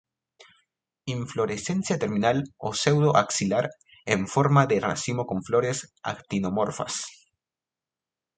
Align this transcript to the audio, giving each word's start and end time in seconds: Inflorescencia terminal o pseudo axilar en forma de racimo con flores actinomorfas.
Inflorescencia 1.19 1.97
terminal 2.03 2.37
o 2.67 2.69
pseudo 2.77 3.09
axilar 3.23 3.65
en 4.13 4.21
forma 4.33 4.61
de 4.71 4.77
racimo 4.87 5.23
con 5.29 5.39
flores 5.47 5.77
actinomorfas. 6.13 6.93